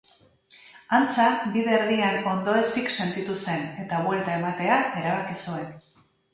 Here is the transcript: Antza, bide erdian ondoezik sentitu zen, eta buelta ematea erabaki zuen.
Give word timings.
Antza, 0.99 1.25
bide 1.57 1.75
erdian 1.81 2.17
ondoezik 2.33 2.91
sentitu 2.97 3.37
zen, 3.45 3.69
eta 3.87 4.03
buelta 4.09 4.41
ematea 4.41 4.83
erabaki 5.05 5.41
zuen. 5.47 5.73